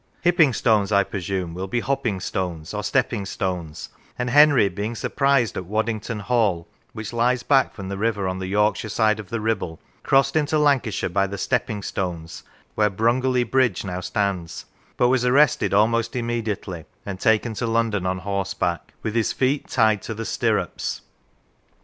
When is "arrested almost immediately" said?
15.23-16.85